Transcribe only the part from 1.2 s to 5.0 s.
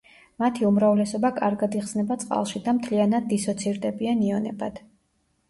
კარგად იხსნება წყალში და მთლიანად დისოცირდებიან იონებად.